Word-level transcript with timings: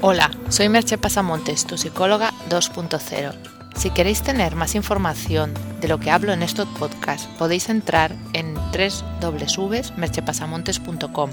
Hola, 0.00 0.30
soy 0.48 0.68
Merche 0.68 0.96
Pasamontes, 0.96 1.66
tu 1.66 1.76
psicóloga 1.76 2.32
2.0. 2.48 3.34
Si 3.74 3.90
queréis 3.90 4.22
tener 4.22 4.54
más 4.54 4.76
información 4.76 5.52
de 5.80 5.88
lo 5.88 5.98
que 5.98 6.12
hablo 6.12 6.32
en 6.32 6.44
estos 6.44 6.68
podcasts, 6.78 7.28
podéis 7.36 7.68
entrar 7.68 8.14
en 8.32 8.54
www.merchepasamontes.com. 8.54 11.30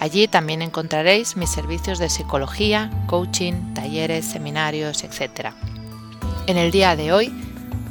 Allí 0.00 0.28
también 0.28 0.60
encontraréis 0.60 1.38
mis 1.38 1.48
servicios 1.48 1.98
de 1.98 2.10
psicología, 2.10 2.90
coaching, 3.06 3.72
talleres, 3.72 4.26
seminarios, 4.26 5.02
etc. 5.02 5.54
En 6.46 6.58
el 6.58 6.72
día 6.72 6.96
de 6.96 7.10
hoy 7.10 7.32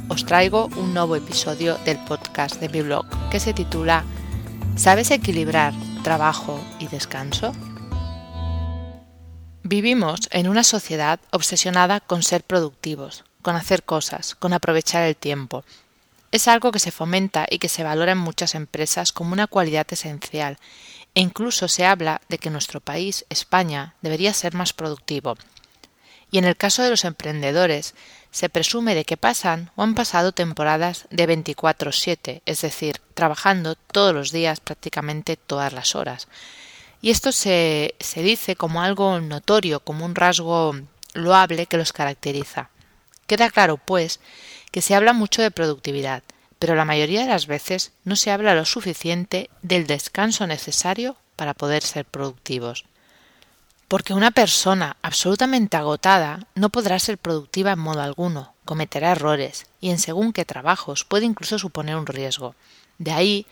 os 0.08 0.24
traigo 0.24 0.68
un 0.76 0.94
nuevo 0.94 1.16
episodio 1.16 1.76
del 1.84 1.98
podcast 1.98 2.60
de 2.60 2.68
mi 2.68 2.82
blog 2.82 3.04
que 3.30 3.40
se 3.40 3.52
titula 3.52 4.04
¿Sabes 4.76 5.10
equilibrar 5.10 5.74
trabajo 6.04 6.60
y 6.78 6.86
descanso? 6.86 7.52
Vivimos 9.66 10.28
en 10.30 10.46
una 10.46 10.62
sociedad 10.62 11.20
obsesionada 11.30 12.00
con 12.00 12.22
ser 12.22 12.44
productivos, 12.44 13.24
con 13.40 13.56
hacer 13.56 13.82
cosas, 13.82 14.34
con 14.34 14.52
aprovechar 14.52 15.04
el 15.04 15.16
tiempo. 15.16 15.64
Es 16.32 16.48
algo 16.48 16.70
que 16.70 16.78
se 16.78 16.90
fomenta 16.90 17.46
y 17.48 17.58
que 17.58 17.70
se 17.70 17.82
valora 17.82 18.12
en 18.12 18.18
muchas 18.18 18.54
empresas 18.54 19.10
como 19.10 19.32
una 19.32 19.46
cualidad 19.46 19.86
esencial, 19.90 20.58
e 21.14 21.22
incluso 21.22 21.66
se 21.68 21.86
habla 21.86 22.20
de 22.28 22.36
que 22.36 22.50
nuestro 22.50 22.80
país, 22.80 23.24
España, 23.30 23.94
debería 24.02 24.34
ser 24.34 24.52
más 24.52 24.74
productivo. 24.74 25.38
Y 26.30 26.36
en 26.36 26.44
el 26.44 26.58
caso 26.58 26.82
de 26.82 26.90
los 26.90 27.06
emprendedores, 27.06 27.94
se 28.32 28.50
presume 28.50 28.94
de 28.94 29.06
que 29.06 29.16
pasan 29.16 29.70
o 29.76 29.82
han 29.82 29.94
pasado 29.94 30.32
temporadas 30.32 31.06
de 31.08 31.26
24/7, 31.26 32.42
es 32.44 32.60
decir, 32.60 33.00
trabajando 33.14 33.76
todos 33.76 34.12
los 34.14 34.30
días 34.30 34.60
prácticamente 34.60 35.38
todas 35.38 35.72
las 35.72 35.94
horas. 35.94 36.28
Y 37.04 37.10
esto 37.10 37.32
se, 37.32 37.96
se 38.00 38.22
dice 38.22 38.56
como 38.56 38.80
algo 38.80 39.20
notorio, 39.20 39.80
como 39.80 40.06
un 40.06 40.14
rasgo 40.14 40.74
loable 41.12 41.66
que 41.66 41.76
los 41.76 41.92
caracteriza. 41.92 42.70
Queda 43.26 43.50
claro, 43.50 43.76
pues, 43.76 44.20
que 44.70 44.80
se 44.80 44.94
habla 44.94 45.12
mucho 45.12 45.42
de 45.42 45.50
productividad, 45.50 46.22
pero 46.58 46.74
la 46.74 46.86
mayoría 46.86 47.20
de 47.20 47.28
las 47.28 47.46
veces 47.46 47.92
no 48.04 48.16
se 48.16 48.30
habla 48.30 48.54
lo 48.54 48.64
suficiente 48.64 49.50
del 49.60 49.86
descanso 49.86 50.46
necesario 50.46 51.18
para 51.36 51.52
poder 51.52 51.82
ser 51.82 52.06
productivos. 52.06 52.86
Porque 53.86 54.14
una 54.14 54.30
persona 54.30 54.96
absolutamente 55.02 55.76
agotada 55.76 56.46
no 56.54 56.70
podrá 56.70 56.98
ser 56.98 57.18
productiva 57.18 57.72
en 57.72 57.80
modo 57.80 58.00
alguno, 58.00 58.54
cometerá 58.64 59.12
errores 59.12 59.66
y 59.78 59.90
en 59.90 59.98
según 59.98 60.32
qué 60.32 60.46
trabajos 60.46 61.04
puede 61.04 61.26
incluso 61.26 61.58
suponer 61.58 61.96
un 61.96 62.06
riesgo. 62.06 62.54
De 62.96 63.12
ahí 63.12 63.46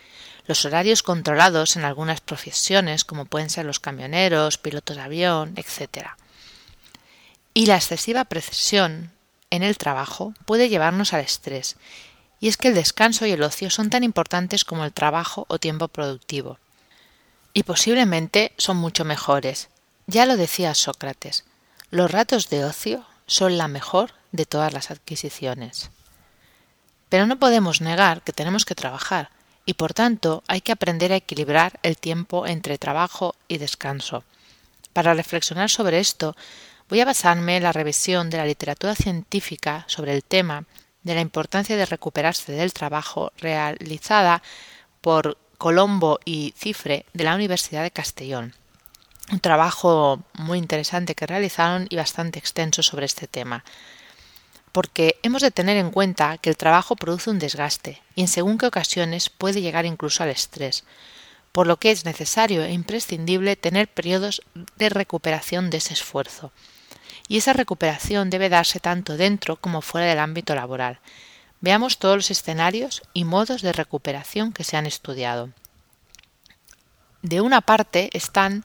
los 0.46 0.64
horarios 0.64 1.02
controlados 1.02 1.76
en 1.76 1.84
algunas 1.84 2.20
profesiones, 2.20 3.04
como 3.04 3.26
pueden 3.26 3.50
ser 3.50 3.64
los 3.64 3.80
camioneros, 3.80 4.58
pilotos 4.58 4.96
de 4.96 5.02
avión, 5.02 5.54
etc. 5.56 6.08
Y 7.54 7.66
la 7.66 7.76
excesiva 7.76 8.24
precisión 8.24 9.12
en 9.50 9.62
el 9.62 9.78
trabajo 9.78 10.34
puede 10.46 10.68
llevarnos 10.68 11.12
al 11.12 11.20
estrés, 11.20 11.76
y 12.40 12.48
es 12.48 12.56
que 12.56 12.68
el 12.68 12.74
descanso 12.74 13.24
y 13.24 13.30
el 13.30 13.42
ocio 13.42 13.70
son 13.70 13.88
tan 13.88 14.02
importantes 14.02 14.64
como 14.64 14.84
el 14.84 14.92
trabajo 14.92 15.46
o 15.48 15.58
tiempo 15.58 15.88
productivo. 15.88 16.58
Y 17.54 17.62
posiblemente 17.62 18.52
son 18.56 18.78
mucho 18.78 19.04
mejores. 19.04 19.68
Ya 20.06 20.26
lo 20.26 20.36
decía 20.36 20.74
Sócrates, 20.74 21.44
los 21.90 22.10
ratos 22.10 22.48
de 22.48 22.64
ocio 22.64 23.04
son 23.26 23.58
la 23.58 23.68
mejor 23.68 24.14
de 24.32 24.46
todas 24.46 24.72
las 24.72 24.90
adquisiciones. 24.90 25.90
Pero 27.08 27.26
no 27.26 27.38
podemos 27.38 27.80
negar 27.80 28.22
que 28.22 28.32
tenemos 28.32 28.64
que 28.64 28.74
trabajar, 28.74 29.30
y 29.64 29.74
por 29.74 29.94
tanto 29.94 30.42
hay 30.48 30.60
que 30.60 30.72
aprender 30.72 31.12
a 31.12 31.16
equilibrar 31.16 31.78
el 31.82 31.96
tiempo 31.96 32.46
entre 32.46 32.78
trabajo 32.78 33.34
y 33.48 33.58
descanso. 33.58 34.24
Para 34.92 35.14
reflexionar 35.14 35.70
sobre 35.70 36.00
esto, 36.00 36.36
voy 36.88 37.00
a 37.00 37.04
basarme 37.04 37.56
en 37.56 37.62
la 37.62 37.72
revisión 37.72 38.28
de 38.28 38.38
la 38.38 38.46
literatura 38.46 38.94
científica 38.94 39.84
sobre 39.86 40.14
el 40.14 40.24
tema 40.24 40.64
de 41.02 41.14
la 41.14 41.20
importancia 41.20 41.76
de 41.76 41.86
recuperarse 41.86 42.52
del 42.52 42.72
trabajo 42.72 43.32
realizada 43.38 44.42
por 45.00 45.38
Colombo 45.58 46.20
y 46.24 46.54
Cifre 46.56 47.06
de 47.12 47.24
la 47.24 47.34
Universidad 47.34 47.82
de 47.82 47.90
Castellón. 47.90 48.54
Un 49.30 49.40
trabajo 49.40 50.22
muy 50.34 50.58
interesante 50.58 51.14
que 51.14 51.26
realizaron 51.26 51.86
y 51.88 51.96
bastante 51.96 52.38
extenso 52.38 52.82
sobre 52.82 53.06
este 53.06 53.26
tema 53.26 53.64
porque 54.72 55.18
hemos 55.22 55.42
de 55.42 55.50
tener 55.50 55.76
en 55.76 55.90
cuenta 55.90 56.38
que 56.38 56.50
el 56.50 56.56
trabajo 56.56 56.96
produce 56.96 57.30
un 57.30 57.38
desgaste 57.38 58.02
y 58.14 58.22
en 58.22 58.28
según 58.28 58.58
qué 58.58 58.66
ocasiones 58.66 59.28
puede 59.28 59.60
llegar 59.60 59.84
incluso 59.84 60.22
al 60.22 60.30
estrés, 60.30 60.84
por 61.52 61.66
lo 61.66 61.78
que 61.78 61.90
es 61.90 62.06
necesario 62.06 62.64
e 62.64 62.72
imprescindible 62.72 63.56
tener 63.56 63.86
periodos 63.86 64.42
de 64.76 64.88
recuperación 64.88 65.68
de 65.68 65.76
ese 65.76 65.92
esfuerzo. 65.92 66.52
Y 67.28 67.36
esa 67.36 67.52
recuperación 67.52 68.30
debe 68.30 68.48
darse 68.48 68.80
tanto 68.80 69.16
dentro 69.16 69.56
como 69.56 69.82
fuera 69.82 70.06
del 70.06 70.18
ámbito 70.18 70.54
laboral. 70.54 70.98
Veamos 71.60 71.98
todos 71.98 72.16
los 72.16 72.30
escenarios 72.30 73.02
y 73.12 73.24
modos 73.24 73.62
de 73.62 73.72
recuperación 73.72 74.52
que 74.52 74.64
se 74.64 74.76
han 74.76 74.86
estudiado. 74.86 75.50
De 77.20 77.40
una 77.40 77.60
parte 77.60 78.10
están 78.14 78.64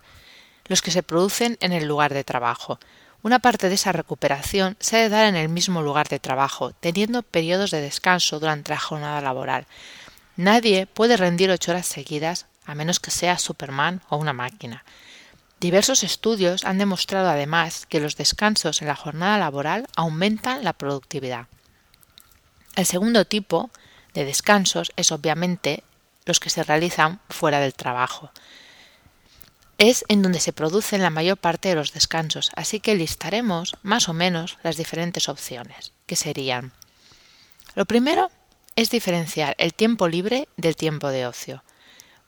los 0.66 0.82
que 0.82 0.92
se 0.92 1.04
producen 1.04 1.58
en 1.60 1.74
el 1.74 1.86
lugar 1.86 2.14
de 2.14 2.24
trabajo, 2.24 2.80
una 3.24 3.40
parte 3.40 3.70
de 3.70 3.76
esa 3.76 3.92
recuperación 3.92 4.78
se 4.80 4.98
ha 4.98 5.02
de 5.02 5.10
dar 5.10 5.26
en 5.26 5.36
el 5.36 5.50
mismo 5.50 5.82
lugar 5.82 6.08
de 6.08 6.20
trabajo, 6.20 6.72
teniendo 6.80 7.24
periodos 7.24 7.72
de 7.72 7.82
descanso 7.82 8.40
durante 8.40 8.72
la 8.72 8.80
jornada 8.80 9.22
laboral. 9.22 9.66
Nadie 10.36 10.86
puede 10.86 11.18
rendir 11.18 11.50
ocho 11.50 11.72
horas 11.72 11.88
seguidas 11.88 12.46
a 12.66 12.76
menos 12.76 13.00
que 13.00 13.12
sea 13.12 13.40
Superman 13.40 14.02
o 14.10 14.18
una 14.18 14.34
máquina. 14.34 14.84
Diversos 15.60 16.04
estudios 16.04 16.64
han 16.66 16.78
demostrado 16.78 17.30
además 17.30 17.88
que 17.88 18.00
los 18.00 18.18
descansos 18.18 18.82
en 18.82 18.88
la 18.88 18.96
jornada 18.96 19.40
laboral 19.40 19.88
aumentan 19.96 20.64
la 20.64 20.74
productividad. 20.74 21.48
El 22.76 22.86
segundo 22.86 23.26
tipo 23.26 23.72
de 24.14 24.26
descansos 24.26 24.92
es 24.96 25.12
obviamente 25.12 25.84
los 26.26 26.40
que 26.40 26.52
se 26.52 26.64
realizan 26.64 27.20
fuera 27.30 27.60
del 27.60 27.74
trabajo 27.74 28.32
es 29.78 30.06
en 30.08 30.22
donde 30.22 30.40
se 30.40 30.54
producen 30.54 31.02
la 31.02 31.10
mayor 31.10 31.38
parte 31.38 31.70
de 31.70 31.76
los 31.76 31.94
descansos, 31.94 32.52
así 32.56 32.80
que 32.80 32.96
listaremos 32.96 33.76
más 33.84 34.10
o 34.10 34.14
menos 34.14 34.58
las 34.64 34.78
diferentes 34.78 35.30
opciones, 35.30 35.94
que 36.06 36.16
serían 36.16 36.74
lo 37.78 37.86
primero 37.86 38.32
es 38.76 38.90
diferenciar 38.90 39.54
el 39.60 39.72
tiempo 39.72 40.08
libre 40.08 40.48
del 40.58 40.76
tiempo 40.76 41.10
de 41.10 41.28
ocio. 41.28 41.64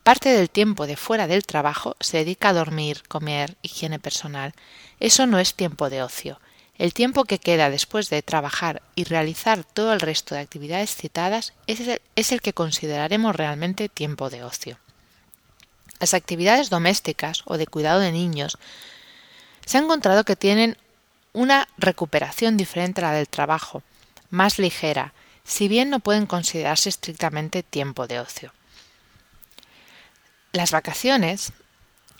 Parte 0.03 0.29
del 0.29 0.51
tiempo 0.51 0.85
de 0.85 0.95
fuera 0.95 1.25
del 1.25 1.41
trabajo 1.41 1.95
se 1.99 2.17
dedica 2.17 2.49
a 2.49 2.53
dormir, 2.53 3.01
comer, 3.07 3.57
higiene 3.63 3.97
personal. 3.97 4.53
Eso 4.99 5.25
no 5.25 5.39
es 5.39 5.55
tiempo 5.55 5.89
de 5.89 6.03
ocio. 6.03 6.39
El 6.77 6.93
tiempo 6.93 7.23
que 7.23 7.39
queda 7.39 7.71
después 7.71 8.11
de 8.11 8.21
trabajar 8.21 8.83
y 8.93 9.05
realizar 9.05 9.63
todo 9.63 9.91
el 9.91 10.01
resto 10.01 10.35
de 10.35 10.41
actividades 10.41 10.95
citadas 10.95 11.53
es 11.65 11.79
el, 11.79 11.99
es 12.15 12.31
el 12.31 12.41
que 12.41 12.53
consideraremos 12.53 13.35
realmente 13.35 13.89
tiempo 13.89 14.29
de 14.29 14.43
ocio. 14.43 14.77
Las 15.99 16.13
actividades 16.13 16.69
domésticas 16.69 17.43
o 17.45 17.57
de 17.57 17.67
cuidado 17.67 17.99
de 17.99 18.11
niños 18.11 18.57
se 19.65 19.77
ha 19.77 19.81
encontrado 19.81 20.23
que 20.23 20.35
tienen 20.35 20.77
una 21.33 21.67
recuperación 21.77 22.57
diferente 22.57 23.01
a 23.01 23.09
la 23.09 23.13
del 23.13 23.27
trabajo, 23.27 23.83
más 24.29 24.59
ligera, 24.59 25.13
si 25.43 25.67
bien 25.67 25.89
no 25.89 25.99
pueden 25.99 26.25
considerarse 26.25 26.89
estrictamente 26.89 27.63
tiempo 27.63 28.07
de 28.07 28.19
ocio. 28.19 28.53
Las 30.51 30.71
vacaciones 30.71 31.53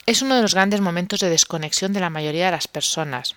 es 0.06 0.22
uno 0.22 0.36
de 0.36 0.42
los 0.42 0.54
grandes 0.54 0.82
momentos 0.82 1.20
de 1.20 1.30
desconexión 1.30 1.94
de 1.94 2.00
la 2.00 2.10
mayoría 2.10 2.46
de 2.46 2.52
las 2.52 2.68
personas, 2.68 3.36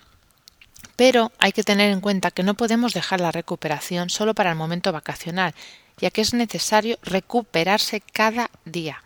pero 0.97 1.33
hay 1.39 1.53
que 1.53 1.63
tener 1.63 1.91
en 1.91 2.01
cuenta 2.01 2.31
que 2.31 2.43
no 2.43 2.55
podemos 2.55 2.93
dejar 2.93 3.21
la 3.21 3.33
recuperación 3.33 4.11
solo 4.11 4.35
para 4.35 4.51
el 4.51 4.57
momento 4.57 4.93
vacacional, 4.93 5.55
ya 5.99 6.11
que 6.11 6.21
es 6.21 6.35
necesario 6.35 6.99
recuperarse 7.03 8.01
cada 8.01 8.51
día. 8.65 9.03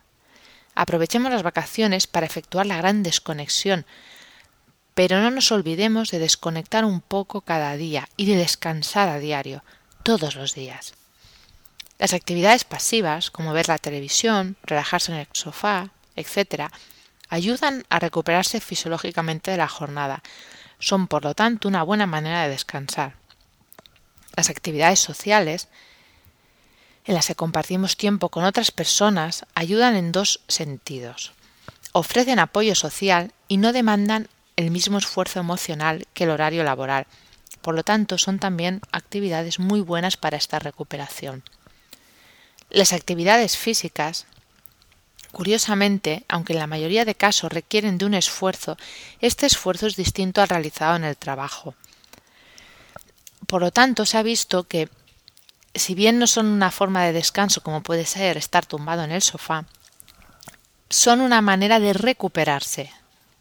Aprovechemos 0.77 1.33
las 1.33 1.43
vacaciones 1.43 2.07
para 2.07 2.27
efectuar 2.27 2.67
la 2.67 2.77
gran 2.77 3.03
desconexión, 3.03 3.87
pero 4.95 5.21
no 5.21 5.31
nos 5.31 5.51
olvidemos 5.51 6.11
de 6.11 6.19
desconectar 6.19 6.85
un 6.85 7.01
poco 7.01 7.41
cada 7.41 7.77
día 7.77 8.09
y 8.19 8.27
de 8.27 8.37
descansar 8.37 9.09
a 9.09 9.19
diario, 9.19 9.65
todos 10.03 10.37
los 10.37 10.55
días. 10.55 10.93
Las 11.99 12.13
actividades 12.13 12.65
pasivas, 12.65 13.31
como 13.31 13.55
ver 13.55 13.69
la 13.69 13.79
televisión, 13.79 14.57
relajarse 14.63 15.13
en 15.13 15.19
el 15.19 15.29
sofá, 15.33 15.91
etc., 16.15 16.71
ayudan 17.31 17.85
a 17.89 17.99
recuperarse 17.99 18.61
fisiológicamente 18.61 19.51
de 19.51 19.57
la 19.57 19.69
jornada. 19.69 20.23
Son, 20.79 21.09
por 21.09 21.25
lo 21.25 21.35
tanto, 21.35 21.69
una 21.69 21.83
buena 21.83 22.07
manera 22.07 22.43
de 22.43 22.51
descansar. 22.51 23.15
Las 24.37 24.51
actividades 24.51 25.01
sociales 25.01 25.69
en 27.07 27.15
las 27.15 27.29
que 27.29 27.35
compartimos 27.35 27.97
tiempo 27.97 28.29
con 28.29 28.45
otras 28.45 28.71
personas 28.71 29.47
ayudan 29.55 29.97
en 29.97 30.13
dos 30.13 30.41
sentidos. 30.49 31.33
Ofrecen 31.93 32.39
apoyo 32.39 32.75
social 32.75 33.33
y 33.49 33.57
no 33.57 33.73
demandan 33.73 34.29
el 34.57 34.71
mismo 34.71 34.99
esfuerzo 34.99 35.39
emocional 35.41 36.07
que 36.15 36.25
el 36.25 36.31
horario 36.31 36.65
laboral. 36.65 37.07
Por 37.63 37.75
lo 37.75 37.85
tanto, 37.85 38.19
son 38.19 38.39
también 38.39 38.81
actividades 38.93 39.59
muy 39.59 39.81
buenas 39.81 40.17
para 40.17 40.37
esta 40.37 40.59
recuperación. 40.59 41.43
Las 42.71 42.93
actividades 42.93 43.57
físicas, 43.57 44.27
Curiosamente, 45.37 46.25
aunque 46.29 46.55
en 46.55 46.61
la 46.61 46.67
mayoría 46.67 47.05
de 47.05 47.15
casos 47.15 47.53
requieren 47.53 47.99
de 47.99 48.07
un 48.07 48.15
esfuerzo, 48.15 48.79
este 49.21 49.45
esfuerzo 49.45 49.87
es 49.87 49.95
distinto 49.95 50.41
al 50.41 50.49
realizado 50.49 50.97
en 50.97 51.05
el 51.05 51.15
trabajo. 51.15 51.75
Por 53.47 53.61
lo 53.61 53.71
tanto, 53.71 54.07
se 54.07 54.17
ha 54.17 54.23
visto 54.23 54.65
que, 54.65 54.89
si 55.77 55.95
bien 55.95 56.19
no 56.19 56.27
son 56.27 56.47
una 56.47 56.71
forma 56.71 57.05
de 57.05 57.13
descanso 57.13 57.63
como 57.63 57.83
puede 57.83 58.07
ser 58.07 58.37
estar 58.37 58.67
tumbado 58.67 59.05
en 59.05 59.13
el 59.13 59.23
sofá, 59.23 59.65
son 60.89 61.21
una 61.21 61.41
manera 61.43 61.81
de 61.81 61.93
recuperarse, 61.93 62.91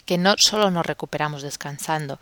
que 0.05 0.17
no 0.17 0.35
solo 0.37 0.71
nos 0.71 0.85
recuperamos 0.85 1.41
descansando, 1.41 2.19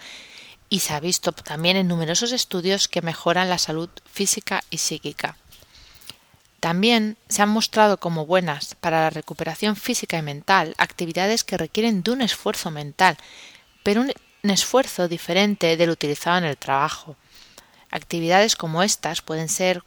y 0.69 0.79
se 0.79 0.93
ha 0.93 0.99
visto 0.99 1.31
también 1.31 1.77
en 1.77 1.87
numerosos 1.87 2.31
estudios 2.31 2.87
que 2.87 3.01
mejoran 3.01 3.49
la 3.49 3.57
salud 3.57 3.89
física 4.05 4.63
y 4.69 4.79
psíquica. 4.79 5.37
También 6.59 7.17
se 7.27 7.41
han 7.41 7.49
mostrado 7.49 7.97
como 7.99 8.25
buenas 8.25 8.75
para 8.75 9.01
la 9.01 9.09
recuperación 9.09 9.75
física 9.75 10.17
y 10.17 10.21
mental 10.21 10.73
actividades 10.77 11.43
que 11.43 11.57
requieren 11.57 12.03
de 12.03 12.11
un 12.11 12.21
esfuerzo 12.21 12.71
mental, 12.71 13.17
pero 13.83 14.01
un, 14.01 14.13
esfuerzo 14.49 15.07
diferente 15.07 15.77
del 15.77 15.89
utilizado 15.89 16.37
en 16.37 16.45
el 16.45 16.57
trabajo. 16.57 17.17
Actividades 17.91 18.55
como 18.55 18.81
estas 18.81 19.21
pueden 19.21 19.49
ser 19.49 19.83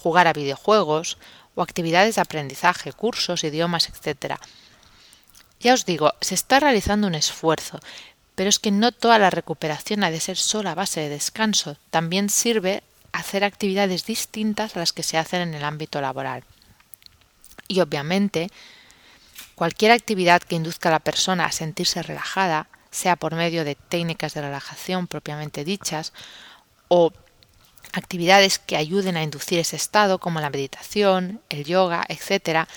jugar 0.00 0.26
a 0.26 0.32
videojuegos 0.32 1.18
o 1.54 1.62
actividades 1.62 2.14
de 2.14 2.20
aprendizaje, 2.20 2.92
cursos, 2.92 3.44
idiomas, 3.44 3.88
etc. 3.88 4.36
Ya 5.60 5.74
os 5.74 5.84
digo, 5.84 6.14
se 6.20 6.34
está 6.34 6.60
realizando 6.60 7.06
un 7.06 7.14
esfuerzo, 7.14 7.80
pero 8.34 8.48
es 8.48 8.60
que 8.60 8.70
no 8.70 8.92
toda 8.92 9.18
la 9.18 9.30
recuperación 9.30 10.04
ha 10.04 10.10
de 10.10 10.20
ser 10.20 10.36
solo 10.36 10.70
a 10.70 10.76
base 10.76 11.00
de 11.00 11.08
descanso, 11.08 11.76
también 11.90 12.30
sirve 12.30 12.84
hacer 13.12 13.42
actividades 13.42 14.06
distintas 14.06 14.76
a 14.76 14.78
las 14.78 14.92
que 14.92 15.02
se 15.02 15.18
hacen 15.18 15.40
en 15.40 15.54
el 15.54 15.64
ámbito 15.64 16.00
laboral. 16.00 16.44
Y 17.66 17.80
obviamente, 17.80 18.48
cualquier 19.56 19.90
actividad 19.90 20.40
que 20.40 20.54
induzca 20.54 20.88
a 20.88 20.92
la 20.92 21.00
persona 21.00 21.46
a 21.46 21.52
sentirse 21.52 22.02
relajada, 22.02 22.68
sea 22.92 23.16
por 23.16 23.34
medio 23.34 23.64
de 23.64 23.74
técnicas 23.74 24.34
de 24.34 24.42
relajación 24.42 25.08
propiamente 25.08 25.64
dichas, 25.64 26.12
o 26.86 27.12
actividades 27.92 28.58
que 28.58 28.76
ayuden 28.76 29.16
a 29.16 29.22
inducir 29.22 29.58
ese 29.58 29.76
estado, 29.76 30.18
como 30.18 30.40
la 30.40 30.50
meditación, 30.50 31.40
el 31.48 31.64
yoga, 31.64 32.04
etc., 32.08 32.68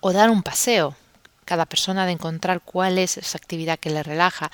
o 0.00 0.12
dar 0.12 0.30
un 0.30 0.42
paseo. 0.42 0.96
Cada 1.44 1.66
persona 1.66 2.06
de 2.06 2.12
encontrar 2.12 2.60
cuál 2.60 2.98
es 2.98 3.16
esa 3.16 3.38
actividad 3.38 3.78
que 3.78 3.90
le 3.90 4.02
relaja, 4.02 4.50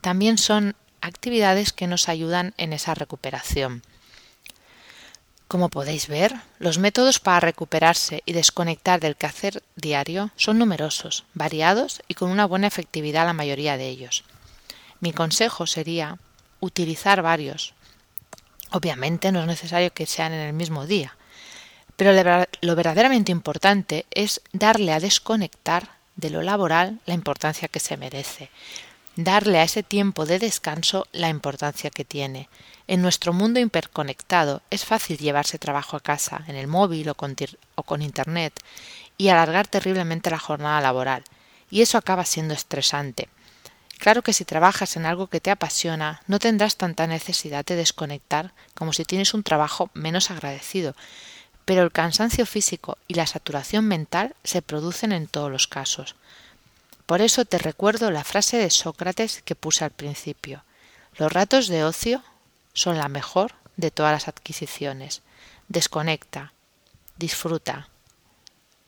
también 0.00 0.38
son 0.38 0.76
actividades 1.00 1.72
que 1.72 1.86
nos 1.86 2.08
ayudan 2.08 2.54
en 2.56 2.72
esa 2.72 2.94
recuperación. 2.94 3.82
Como 5.48 5.68
podéis 5.68 6.08
ver, 6.08 6.34
los 6.58 6.78
métodos 6.78 7.20
para 7.20 7.38
recuperarse 7.38 8.22
y 8.26 8.32
desconectar 8.32 8.98
del 8.98 9.14
quehacer 9.14 9.62
diario 9.76 10.30
son 10.36 10.58
numerosos, 10.58 11.24
variados 11.34 12.02
y 12.08 12.14
con 12.14 12.30
una 12.30 12.46
buena 12.46 12.66
efectividad 12.66 13.26
la 13.26 13.32
mayoría 13.32 13.76
de 13.76 13.88
ellos. 13.88 14.24
Mi 14.98 15.12
consejo 15.12 15.66
sería 15.66 16.18
utilizar 16.58 17.22
varios. 17.22 17.74
Obviamente 18.70 19.32
no 19.32 19.40
es 19.40 19.46
necesario 19.46 19.92
que 19.92 20.06
sean 20.06 20.32
en 20.32 20.40
el 20.40 20.52
mismo 20.52 20.86
día, 20.86 21.16
pero 21.96 22.12
lo 22.60 22.76
verdaderamente 22.76 23.32
importante 23.32 24.06
es 24.10 24.42
darle 24.52 24.92
a 24.92 25.00
desconectar 25.00 25.96
de 26.16 26.30
lo 26.30 26.42
laboral 26.42 27.00
la 27.06 27.14
importancia 27.14 27.68
que 27.68 27.80
se 27.80 27.96
merece, 27.96 28.50
darle 29.16 29.58
a 29.58 29.62
ese 29.62 29.82
tiempo 29.82 30.26
de 30.26 30.38
descanso 30.38 31.06
la 31.12 31.28
importancia 31.28 31.90
que 31.90 32.04
tiene. 32.04 32.48
En 32.86 33.02
nuestro 33.02 33.32
mundo 33.32 33.60
hiperconectado 33.60 34.62
es 34.70 34.84
fácil 34.84 35.18
llevarse 35.18 35.58
trabajo 35.58 35.96
a 35.96 36.00
casa, 36.00 36.44
en 36.48 36.56
el 36.56 36.66
móvil 36.66 37.08
o 37.08 37.14
con, 37.14 37.34
o 37.74 37.82
con 37.82 38.02
Internet, 38.02 38.52
y 39.16 39.28
alargar 39.28 39.66
terriblemente 39.66 40.30
la 40.30 40.38
jornada 40.38 40.80
laboral, 40.80 41.24
y 41.70 41.82
eso 41.82 41.98
acaba 41.98 42.24
siendo 42.24 42.54
estresante. 42.54 43.28
Claro 43.98 44.22
que 44.22 44.32
si 44.32 44.44
trabajas 44.44 44.96
en 44.96 45.06
algo 45.06 45.28
que 45.28 45.40
te 45.40 45.50
apasiona, 45.50 46.20
no 46.26 46.38
tendrás 46.38 46.76
tanta 46.76 47.06
necesidad 47.06 47.64
de 47.64 47.76
desconectar 47.76 48.52
como 48.74 48.92
si 48.92 49.04
tienes 49.04 49.34
un 49.34 49.42
trabajo 49.42 49.90
menos 49.94 50.30
agradecido, 50.30 50.94
pero 51.64 51.82
el 51.82 51.92
cansancio 51.92 52.46
físico 52.46 52.98
y 53.08 53.14
la 53.14 53.26
saturación 53.26 53.86
mental 53.86 54.36
se 54.44 54.62
producen 54.62 55.12
en 55.12 55.26
todos 55.26 55.50
los 55.50 55.66
casos. 55.66 56.14
Por 57.06 57.20
eso 57.20 57.44
te 57.44 57.58
recuerdo 57.58 58.10
la 58.10 58.24
frase 58.24 58.56
de 58.58 58.70
Sócrates 58.70 59.42
que 59.44 59.54
puse 59.54 59.84
al 59.84 59.90
principio. 59.90 60.62
Los 61.16 61.32
ratos 61.32 61.68
de 61.68 61.84
ocio 61.84 62.22
son 62.72 62.98
la 62.98 63.08
mejor 63.08 63.54
de 63.76 63.90
todas 63.90 64.12
las 64.12 64.28
adquisiciones. 64.28 65.22
Desconecta, 65.68 66.52
disfruta, 67.16 67.88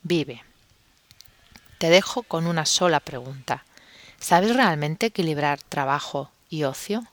vive. 0.03 0.43
Te 1.77 1.89
dejo 1.89 2.23
con 2.23 2.45
una 2.45 2.65
sola 2.65 2.99
pregunta. 2.99 3.65
¿Sabes 4.19 4.55
realmente 4.55 5.07
equilibrar 5.07 5.59
trabajo 5.61 6.31
y 6.49 6.63
ocio? 6.63 7.03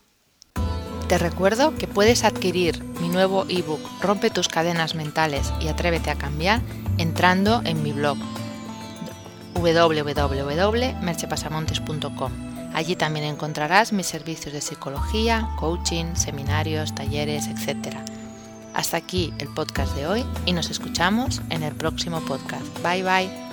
Te 1.07 1.17
recuerdo 1.17 1.75
que 1.75 1.87
puedes 1.87 2.25
adquirir 2.25 2.83
mi 2.99 3.07
nuevo 3.07 3.45
ebook 3.47 3.79
Rompe 4.01 4.29
tus 4.29 4.49
cadenas 4.49 4.93
mentales 4.93 5.53
y 5.61 5.69
atrévete 5.69 6.09
a 6.09 6.17
cambiar 6.17 6.59
entrando 6.97 7.61
en 7.63 7.81
mi 7.81 7.93
blog 7.93 8.17
www.merchepasamontes.com. 9.53 12.31
Allí 12.73 12.95
también 12.95 13.25
encontrarás 13.25 13.93
mis 13.93 14.05
servicios 14.05 14.53
de 14.53 14.61
psicología, 14.61 15.49
coaching, 15.57 16.13
seminarios, 16.15 16.93
talleres, 16.93 17.47
etc. 17.47 17.97
Hasta 18.73 18.97
aquí 18.97 19.33
el 19.39 19.47
podcast 19.47 19.95
de 19.95 20.07
hoy 20.07 20.25
y 20.45 20.51
nos 20.53 20.69
escuchamos 20.69 21.41
en 21.49 21.63
el 21.63 21.73
próximo 21.73 22.21
podcast. 22.21 22.65
Bye 22.83 23.03
bye. 23.03 23.46